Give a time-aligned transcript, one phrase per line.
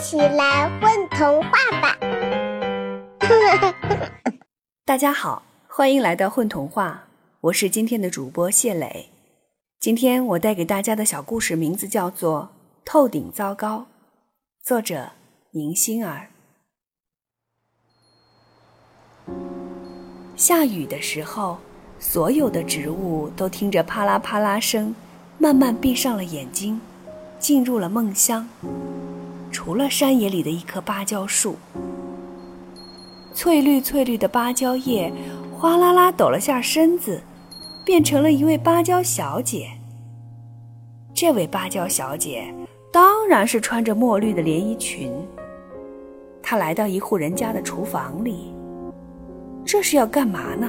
[0.00, 1.50] 起来混童话
[1.82, 1.98] 吧！
[4.86, 7.04] 大家好，欢迎来到混童话，
[7.42, 9.10] 我是今天的主播谢磊。
[9.78, 12.44] 今天我带给大家的小故事名字叫做
[12.82, 13.78] 《透顶糟糕》，
[14.66, 15.10] 作者
[15.50, 16.28] 宁心儿。
[20.34, 21.58] 下雨的时候，
[21.98, 24.94] 所有的植物都听着啪啦啪啦声，
[25.36, 26.80] 慢慢闭上了眼睛，
[27.38, 28.48] 进入了梦乡。
[29.50, 31.56] 除了山野里的一棵芭蕉树，
[33.34, 35.12] 翠绿翠绿的芭蕉叶
[35.52, 37.20] 哗啦啦抖了下身子，
[37.84, 39.68] 变成了一位芭蕉小姐。
[41.12, 42.54] 这位芭蕉小姐
[42.92, 45.12] 当然是穿着墨绿的连衣裙。
[46.42, 48.54] 她来到一户人家的厨房里，
[49.64, 50.68] 这是要干嘛呢？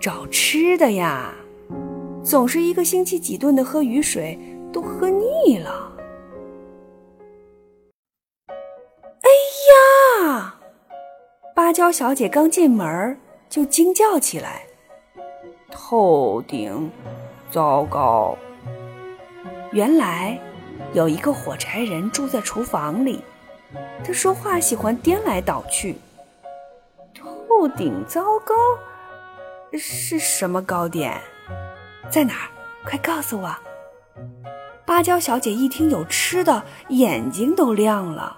[0.00, 1.34] 找吃的呀！
[2.22, 4.38] 总是一个星期几顿的喝雨水，
[4.72, 5.92] 都喝腻了。
[10.24, 10.58] 啊
[11.54, 14.62] 芭蕉小姐刚进门就惊叫起来
[15.70, 16.90] ：“头顶，
[17.50, 18.36] 糟糕！”
[19.70, 20.40] 原来
[20.94, 23.22] 有一个火柴人住在厨房里，
[24.04, 25.96] 他说话喜欢颠来倒去。
[27.14, 28.54] 头顶糟糕
[29.72, 31.20] 是什么糕点？
[32.10, 32.48] 在哪儿？
[32.84, 33.54] 快告诉我！
[34.84, 38.36] 芭蕉小姐一听有吃的，眼睛都亮了。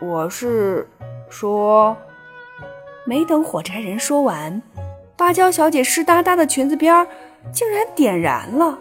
[0.00, 0.88] 我是。
[1.30, 1.96] 说，
[3.04, 4.62] 没等火柴人说完，
[5.16, 7.04] 芭蕉小姐湿哒哒的裙子边
[7.50, 8.78] 竟然点燃了，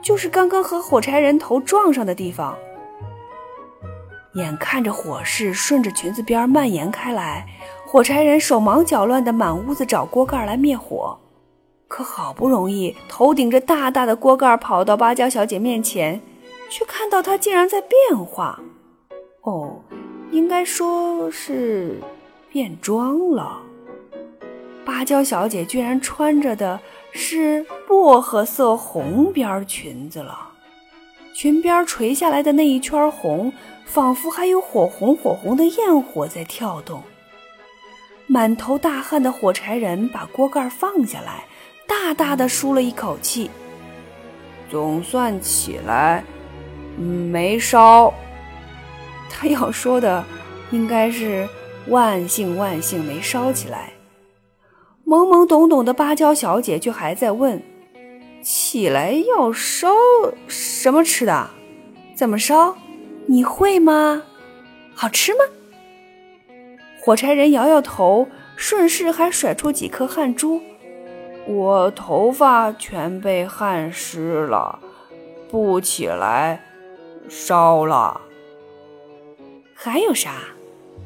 [0.00, 2.56] 就是刚刚和火柴人头撞上的地方。
[4.34, 7.46] 眼看着火势顺着裙子边蔓延开来，
[7.84, 11.18] 火柴人手忙脚乱的满屋子找锅盖来灭火，
[11.86, 16.22] 可好不容易头顶着大大的锅盖跑到芭蕉小姐面前，
[16.70, 18.58] 却看到她竟然在变化。
[19.42, 19.80] 哦。
[20.34, 22.00] 应该说是
[22.50, 23.62] 变装了。
[24.84, 26.80] 芭蕉小姐居然穿着的
[27.12, 30.50] 是薄荷色红边裙子了，
[31.32, 33.52] 裙边垂下来的那一圈红，
[33.84, 37.00] 仿佛还有火红火红的焰火在跳动。
[38.26, 41.44] 满头大汗的火柴人把锅盖放下来，
[41.86, 43.48] 大大的舒了一口气，
[44.68, 46.24] 总算起来，
[46.98, 48.12] 没烧。
[49.28, 50.24] 他要说的
[50.70, 51.48] 应该是
[51.88, 53.92] 万幸万幸没烧起来。
[55.06, 57.62] 懵懵懂懂的芭蕉小姐却还在问
[58.42, 59.88] ：“起来要烧
[60.48, 61.50] 什么吃的？
[62.14, 62.76] 怎么烧？
[63.26, 64.22] 你会吗？
[64.94, 65.40] 好吃吗？”
[67.00, 70.60] 火柴人摇摇头，顺势还甩出几颗汗珠
[71.46, 74.78] ：“我头发全被汗湿了，
[75.50, 76.64] 不起来
[77.28, 78.22] 烧了。”
[79.84, 80.36] 还有啥？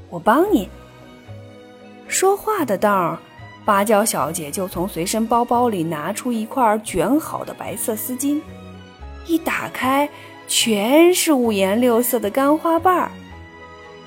[0.09, 0.69] 我帮你。
[2.06, 3.19] 说话的当儿，
[3.65, 8.41] 芭蕉小姐就从随身包包里拿出一块卷好的白色丝巾，
[9.27, 10.09] 一打开，
[10.47, 13.11] 全是五颜六色的干花瓣儿。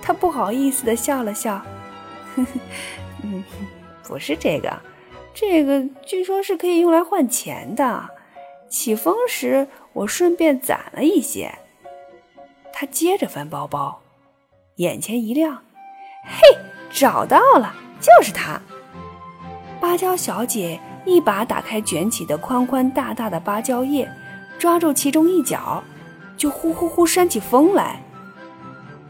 [0.01, 1.55] 她不好意思的笑了笑，
[2.33, 2.47] 呵呵，
[3.23, 3.43] 嗯，
[4.07, 4.81] 不是这个，
[5.33, 8.09] 这个据说是可以用来换钱的。
[8.69, 11.53] 起风时我顺便攒了一些。
[12.71, 14.01] 她接着翻包包。
[14.81, 15.59] 眼前一亮，
[16.23, 16.57] 嘿，
[16.89, 18.59] 找到了，就是它！
[19.79, 24.11] 芭蕉小姐一把打开卷起的宽宽大大的芭蕉叶，
[24.57, 25.83] 抓住其中一角，
[26.35, 28.01] 就呼呼呼扇起风来，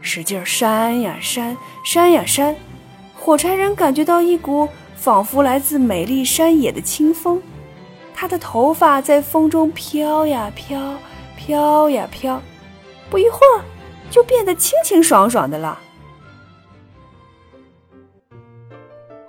[0.02, 2.54] 使劲扇呀扇，扇呀扇。
[3.18, 7.40] 火柴人感觉到一股仿佛来自美丽山野的清风，
[8.14, 10.96] 他的头发在风中飘呀飘，
[11.34, 12.42] 飘呀飘，
[13.08, 13.64] 不一会儿。
[14.12, 15.78] 就变得清清爽爽的了。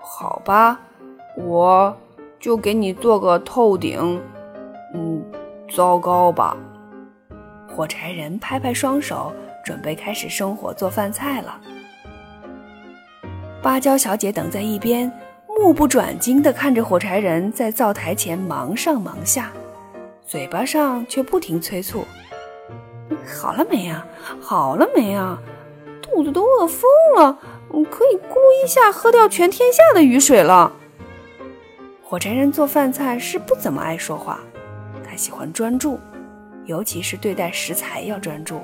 [0.02, 0.78] 好吧，
[1.38, 1.98] 我
[2.38, 4.22] 就给你做个透顶，
[4.94, 5.24] 嗯，
[5.74, 6.58] 糟糕吧。
[7.74, 9.34] 火柴人拍拍双手，
[9.64, 11.60] 准备开始生火做饭菜了。
[13.62, 15.10] 芭蕉小姐等在一边，
[15.48, 19.52] 目不转睛地看着火柴人在灶台前忙上忙下，
[20.28, 22.06] 嘴巴上却不停催促。
[23.26, 24.06] 好了没呀？
[24.42, 25.38] 好了没呀？
[26.02, 26.82] 肚子都饿疯
[27.16, 27.40] 了，
[27.90, 30.72] 可以咕一下喝掉全天下的雨水了。
[32.04, 34.40] 火柴人做饭菜是不怎么爱说话，
[35.04, 36.00] 他喜欢专注，
[36.66, 38.62] 尤其是对待食材要专注，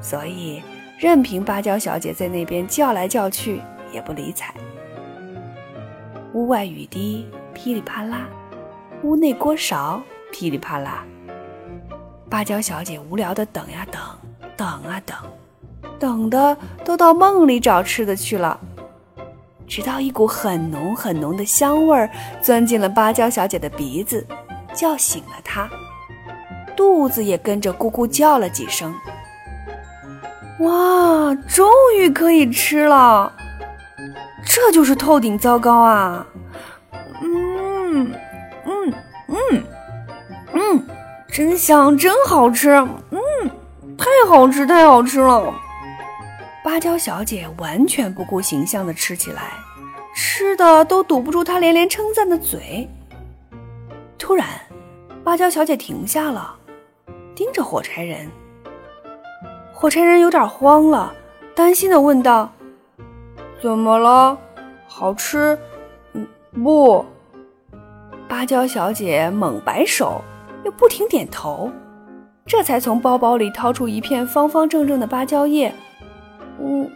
[0.00, 0.62] 所以
[0.98, 4.52] 任凭芭蕉小姐在那边叫来叫去也不理睬。
[6.34, 8.28] 屋外雨滴噼里啪啦，
[9.02, 11.06] 屋内锅勺噼里啪啦。
[12.28, 14.00] 芭蕉小姐无聊的等呀等，
[14.56, 15.16] 等啊等，
[15.98, 18.58] 等的都到梦里找吃的去了。
[19.66, 22.08] 直到一股很浓很浓的香味儿
[22.40, 24.26] 钻进了芭蕉小姐的鼻子，
[24.72, 25.68] 叫醒了她，
[26.76, 28.94] 肚子也跟着咕咕叫了几声。
[30.60, 33.32] 哇，终于可以吃了！
[34.44, 36.26] 这就是透顶糟糕啊！
[37.22, 38.12] 嗯
[38.64, 38.94] 嗯
[39.28, 39.64] 嗯
[40.54, 40.87] 嗯，
[41.38, 42.70] 真香，真好吃！
[43.10, 43.20] 嗯，
[43.96, 45.54] 太好吃，太好吃了！
[46.64, 49.52] 芭蕉小姐完全不顾形象的吃起来，
[50.16, 52.90] 吃的都堵不住她连连称赞的嘴。
[54.18, 54.48] 突然，
[55.22, 56.56] 芭蕉小姐停下了，
[57.36, 58.28] 盯着火柴人。
[59.72, 61.14] 火柴人有点慌了，
[61.54, 62.52] 担心的问道
[63.62, 64.36] ：“怎么了？
[64.88, 65.56] 好吃？
[66.14, 66.26] 嗯，
[66.64, 67.06] 不。”
[68.28, 70.20] 芭蕉小姐猛摆手，
[70.70, 71.70] 不停点头，
[72.46, 75.72] 这才从包包里掏出一片方方正正的芭蕉叶。
[76.58, 76.90] “我，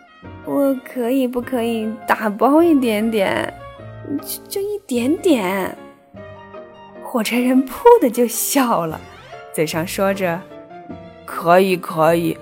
[0.44, 3.52] 我可以不可以打包一点点？
[4.20, 5.76] 就就一点点。”
[7.04, 8.98] 火柴人噗的就笑了，
[9.52, 10.40] 嘴上说着
[11.26, 12.36] ：“可以，可以。”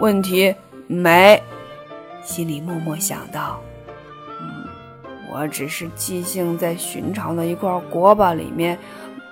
[0.00, 0.54] 问题
[0.86, 1.42] 没，
[2.22, 3.60] 心里默默想到
[4.40, 4.64] ：“嗯，
[5.32, 8.78] 我只是即兴在寻常的一块锅巴里面，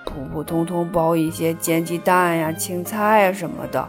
[0.07, 3.85] 普普通通包一些煎鸡蛋呀、青菜呀什么的，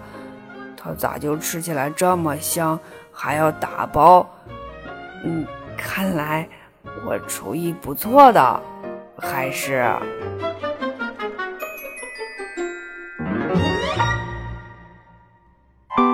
[0.77, 2.79] 它咋就吃起来这么香，
[3.13, 4.29] 还要打包？
[5.25, 6.49] 嗯，看来
[7.07, 8.61] 我厨艺不错的，
[9.17, 9.85] 还是……”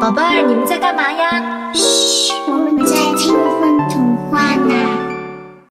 [0.00, 1.72] 宝贝儿，你们在干嘛呀？
[1.72, 3.53] 嘘，我们在听。